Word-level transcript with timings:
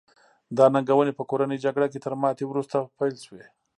دا 0.57 0.65
ننګونې 0.75 1.13
په 1.15 1.23
کورنۍ 1.29 1.57
جګړه 1.65 1.87
کې 1.91 1.99
تر 2.05 2.13
ماتې 2.21 2.43
وروسته 2.47 2.77
پیل 2.97 3.15
شوې. 3.25 3.45